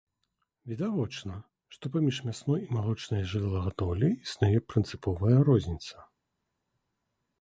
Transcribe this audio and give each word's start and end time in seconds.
Відавочна, 0.69 1.33
што 1.75 1.91
паміж 1.95 2.21
мясной 2.29 2.63
і 2.67 2.69
малочнай 2.77 3.21
жывёлагадоўляй 3.35 4.17
існуе 4.29 4.57
прынцыповая 4.73 5.37
розніца. 5.51 5.95